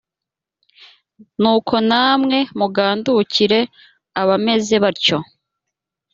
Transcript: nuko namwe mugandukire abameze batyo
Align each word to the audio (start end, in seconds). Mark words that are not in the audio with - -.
nuko 1.41 1.75
namwe 1.89 2.37
mugandukire 2.59 3.59
abameze 4.21 4.75
batyo 4.83 5.17